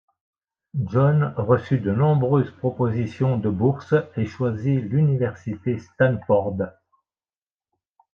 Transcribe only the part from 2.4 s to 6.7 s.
propositions de bourses et choisi l'Université Stanford.